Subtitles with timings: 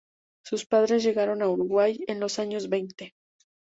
[0.41, 3.13] Sus padres llegaron a Uruguay en los años veinte.